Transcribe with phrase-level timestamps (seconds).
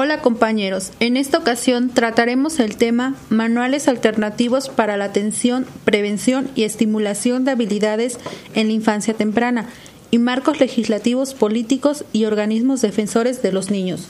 [0.00, 6.62] Hola compañeros, en esta ocasión trataremos el tema Manuales alternativos para la atención, prevención y
[6.62, 8.20] estimulación de habilidades
[8.54, 9.68] en la infancia temprana
[10.12, 14.06] y marcos legislativos políticos y organismos defensores de los niños.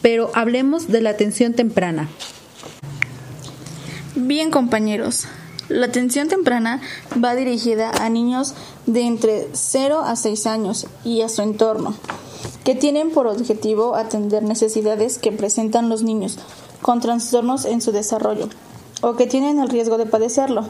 [0.00, 2.08] Pero hablemos de la atención temprana.
[4.14, 5.26] Bien compañeros,
[5.68, 6.80] la atención temprana
[7.22, 8.54] va dirigida a niños
[8.86, 11.98] de entre 0 a 6 años y a su entorno
[12.68, 16.36] que tienen por objetivo atender necesidades que presentan los niños
[16.82, 18.50] con trastornos en su desarrollo
[19.00, 20.66] o que tienen el riesgo de padecerlo.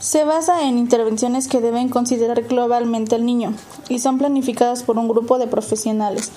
[0.00, 3.54] Se basa en intervenciones que deben considerar globalmente al niño
[3.88, 6.32] y son planificadas por un grupo de profesionales.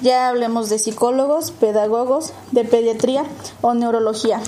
[0.00, 3.26] Ya hablemos de psicólogos, pedagogos, de pediatría
[3.60, 4.40] o neurología.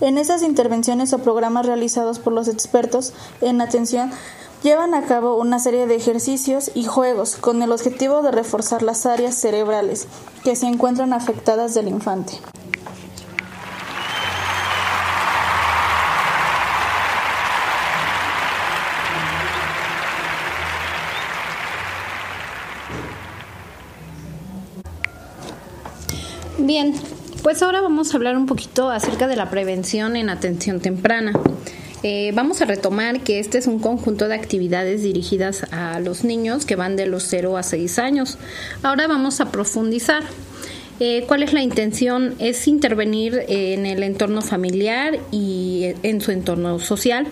[0.00, 3.12] En esas intervenciones o programas realizados por los expertos
[3.42, 4.10] en atención
[4.66, 9.06] llevan a cabo una serie de ejercicios y juegos con el objetivo de reforzar las
[9.06, 10.08] áreas cerebrales
[10.42, 12.32] que se encuentran afectadas del infante.
[26.58, 26.92] Bien,
[27.44, 31.34] pues ahora vamos a hablar un poquito acerca de la prevención en atención temprana.
[32.08, 36.64] Eh, vamos a retomar que este es un conjunto de actividades dirigidas a los niños
[36.64, 38.38] que van de los 0 a 6 años.
[38.84, 40.22] Ahora vamos a profundizar.
[41.00, 42.36] Eh, ¿Cuál es la intención?
[42.38, 47.26] Es intervenir en el entorno familiar y en su entorno social.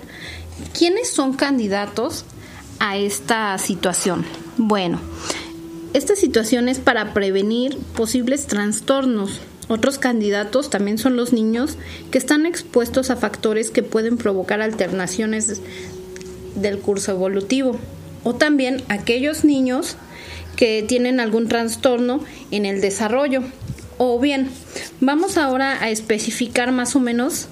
[0.76, 2.24] ¿Quiénes son candidatos
[2.80, 4.24] a esta situación?
[4.56, 5.00] Bueno,
[5.92, 11.76] esta situación es para prevenir posibles trastornos otros candidatos también son los niños
[12.10, 15.60] que están expuestos a factores que pueden provocar alternaciones
[16.54, 17.78] del curso evolutivo.
[18.24, 19.96] O también aquellos niños
[20.56, 23.42] que tienen algún trastorno en el desarrollo.
[23.98, 24.50] O bien,
[25.00, 27.48] vamos ahora a especificar más o menos.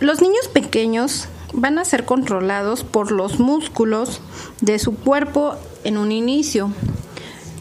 [0.00, 4.20] Los niños pequeños van a ser controlados por los músculos
[4.60, 6.70] de su cuerpo en un inicio.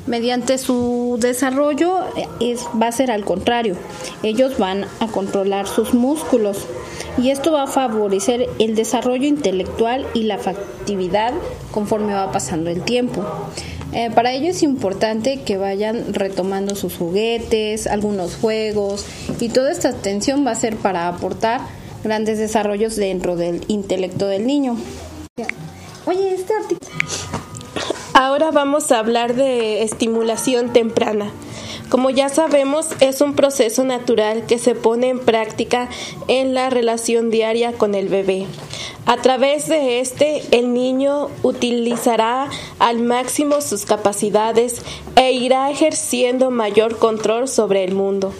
[0.05, 1.99] Mediante su desarrollo
[2.39, 3.75] es, va a ser al contrario.
[4.23, 6.65] Ellos van a controlar sus músculos
[7.17, 11.33] y esto va a favorecer el desarrollo intelectual y la factividad
[11.71, 13.25] conforme va pasando el tiempo.
[13.93, 19.05] Eh, para ello es importante que vayan retomando sus juguetes, algunos juegos
[19.39, 21.61] y toda esta atención va a ser para aportar
[22.03, 24.77] grandes desarrollos dentro del intelecto del niño.
[26.05, 26.53] Oye, este
[28.19, 31.29] Ahora vamos a hablar de estimulación temprana.
[31.89, 35.87] Como ya sabemos, es un proceso natural que se pone en práctica
[36.27, 38.47] en la relación diaria con el bebé.
[39.05, 44.81] A través de este, el niño utilizará al máximo sus capacidades
[45.15, 48.33] e irá ejerciendo mayor control sobre el mundo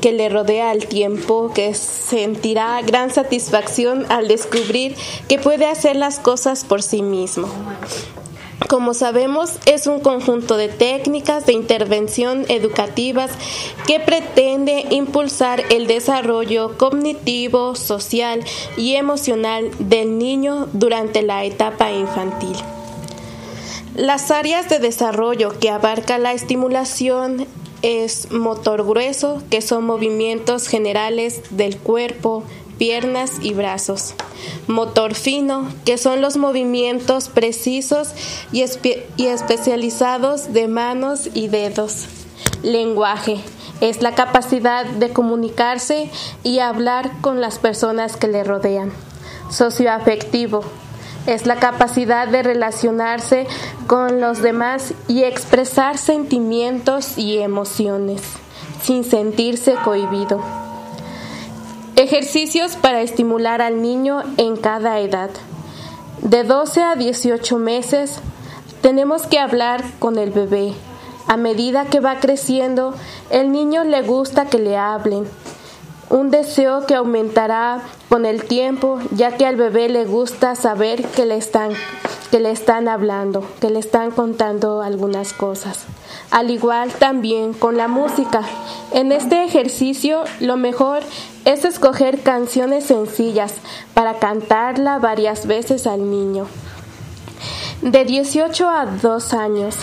[0.00, 4.94] que le rodea al tiempo, que sentirá gran satisfacción al descubrir
[5.28, 7.48] que puede hacer las cosas por sí mismo.
[8.68, 13.30] Como sabemos, es un conjunto de técnicas de intervención educativas
[13.86, 18.44] que pretende impulsar el desarrollo cognitivo, social
[18.76, 22.56] y emocional del niño durante la etapa infantil.
[23.94, 27.46] Las áreas de desarrollo que abarca la estimulación
[27.82, 32.44] es motor grueso, que son movimientos generales del cuerpo,
[32.78, 34.14] piernas y brazos.
[34.66, 38.10] Motor fino, que son los movimientos precisos
[38.52, 42.06] y, especializados de manos y dedos.
[42.62, 43.38] Lenguaje,
[43.80, 46.10] es la capacidad de comunicarse
[46.42, 48.92] y hablar con las personas que le rodean.
[49.50, 50.62] Socioafectivo,
[51.26, 53.46] es la capacidad de relacionarse
[53.86, 58.20] con los demás y expresar sentimientos y emociones
[58.84, 60.63] sin sentirse cohibido.
[62.04, 65.30] Ejercicios para estimular al niño en cada edad.
[66.20, 68.18] De 12 a 18 meses
[68.82, 70.74] tenemos que hablar con el bebé.
[71.28, 72.92] A medida que va creciendo,
[73.30, 75.24] el niño le gusta que le hablen.
[76.10, 77.80] Un deseo que aumentará
[78.10, 81.72] con el tiempo, ya que al bebé le gusta saber que le están
[82.34, 85.84] que le están hablando, que le están contando algunas cosas.
[86.32, 88.40] Al igual también con la música.
[88.92, 91.04] En este ejercicio lo mejor
[91.44, 93.54] es escoger canciones sencillas
[93.94, 96.48] para cantarla varias veces al niño.
[97.82, 99.76] De 18 a 2 años.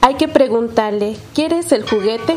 [0.00, 2.34] Hay que preguntarle, ¿quieres el juguete?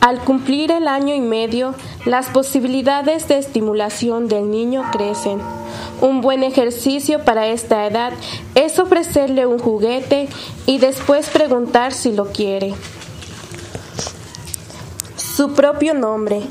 [0.00, 1.74] Al cumplir el año y medio,
[2.04, 5.40] las posibilidades de estimulación del niño crecen.
[6.04, 8.12] Un buen ejercicio para esta edad
[8.54, 10.28] es ofrecerle un juguete
[10.66, 12.74] y después preguntar si lo quiere.
[15.16, 16.42] Su propio nombre.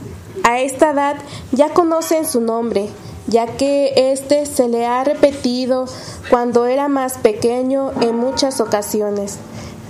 [0.43, 1.17] A esta edad
[1.51, 2.89] ya conocen su nombre,
[3.27, 5.85] ya que éste se le ha repetido
[6.31, 9.37] cuando era más pequeño en muchas ocasiones.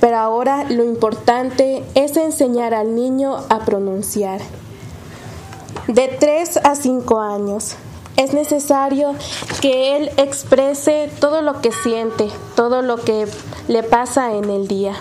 [0.01, 4.41] Pero ahora lo importante es enseñar al niño a pronunciar.
[5.87, 7.77] De 3 a 5 años.
[8.15, 9.15] Es necesario
[9.61, 13.27] que él exprese todo lo que siente, todo lo que
[13.67, 14.93] le pasa en el día.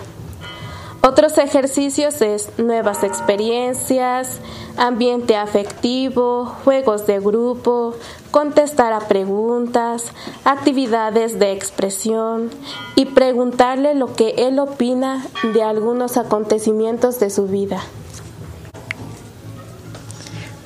[1.05, 4.39] Otros ejercicios es nuevas experiencias,
[4.77, 7.93] ambiente afectivo, juegos de grupo,
[8.31, 10.05] contestar a preguntas,
[10.45, 12.49] actividades de expresión
[12.95, 17.83] y preguntarle lo que él opina de algunos acontecimientos de su vida.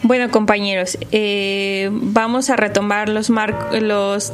[0.08, 4.32] Bueno compañeros, eh, vamos a retomar los, los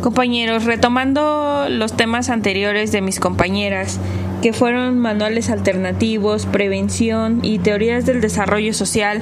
[0.00, 4.00] compañeros, retomando los temas anteriores de mis compañeras,
[4.40, 9.20] que fueron manuales alternativos, prevención y teorías del desarrollo social,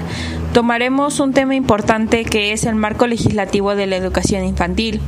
[0.54, 5.00] tomaremos un tema importante que es el marco legislativo de la educación infantil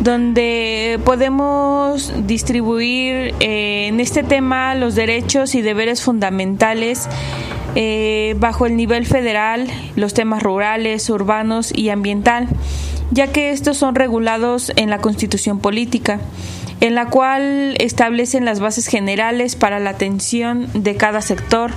[0.00, 7.08] donde podemos distribuir eh, en este tema los derechos y deberes fundamentales
[7.74, 9.66] eh, bajo el nivel federal,
[9.96, 12.48] los temas rurales, urbanos y ambiental,
[13.10, 16.20] ya que estos son regulados en la Constitución Política,
[16.80, 21.72] en la cual establecen las bases generales para la atención de cada sector.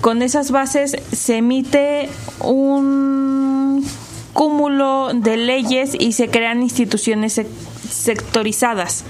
[0.00, 2.08] Con esas bases se emite
[2.40, 3.84] un
[4.32, 7.40] cúmulo de leyes y se crean instituciones
[7.88, 9.04] sectorizadas.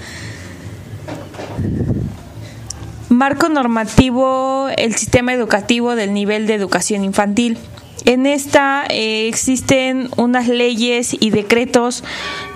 [3.11, 7.57] Marco normativo, el sistema educativo del nivel de educación infantil.
[8.05, 12.05] En esta eh, existen unas leyes y decretos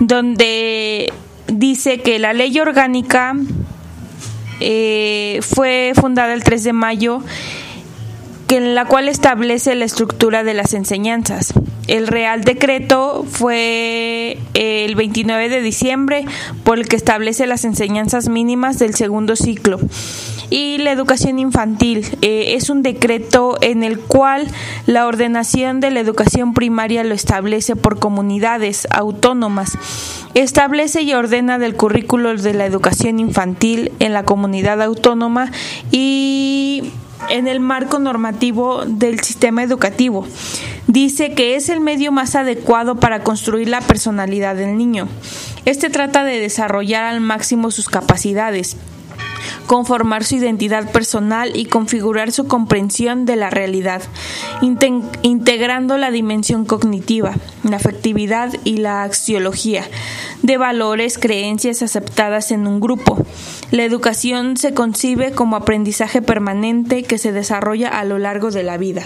[0.00, 1.12] donde
[1.46, 3.36] dice que la ley orgánica
[4.60, 7.22] eh, fue fundada el 3 de mayo,
[8.48, 11.52] en la cual establece la estructura de las enseñanzas.
[11.88, 16.24] El Real Decreto fue el 29 de diciembre
[16.64, 19.78] por el que establece las enseñanzas mínimas del segundo ciclo
[20.50, 22.06] y la educación infantil.
[22.22, 24.48] Eh, es un decreto en el cual
[24.86, 29.76] la ordenación de la educación primaria lo establece por comunidades autónomas.
[30.34, 35.50] Establece y ordena del currículo de la educación infantil en la comunidad autónoma
[35.90, 36.92] y
[37.28, 40.26] en el marco normativo del sistema educativo.
[40.86, 45.08] Dice que es el medio más adecuado para construir la personalidad del niño.
[45.64, 48.76] Este trata de desarrollar al máximo sus capacidades
[49.66, 54.02] conformar su identidad personal y configurar su comprensión de la realidad,
[55.22, 57.34] integrando la dimensión cognitiva,
[57.64, 59.84] la afectividad y la axiología
[60.42, 63.18] de valores, creencias aceptadas en un grupo.
[63.72, 68.78] La educación se concibe como aprendizaje permanente que se desarrolla a lo largo de la
[68.78, 69.02] vida.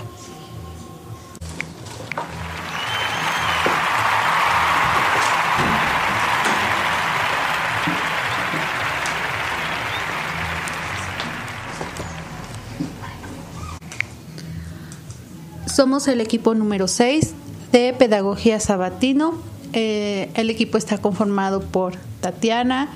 [15.67, 17.33] Somos el equipo número 6
[17.73, 19.33] de Pedagogía Sabatino.
[19.73, 22.91] Eh, el equipo está conformado por Tatiana,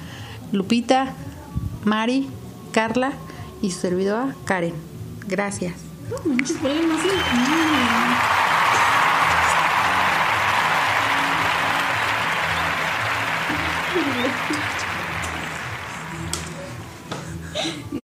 [0.53, 1.15] Lupita,
[1.85, 2.29] Mari,
[2.73, 3.13] Carla
[3.63, 4.75] y su servidora Karen.
[5.27, 5.75] Gracias.